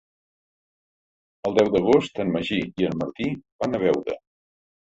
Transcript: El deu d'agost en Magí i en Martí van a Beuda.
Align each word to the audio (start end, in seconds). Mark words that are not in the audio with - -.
El 1.49 1.53
deu 1.59 1.69
d'agost 1.75 2.23
en 2.25 2.33
Magí 2.37 2.59
i 2.85 2.89
en 2.89 2.99
Martí 3.05 3.31
van 3.45 3.77
a 3.81 3.85
Beuda. 3.87 4.21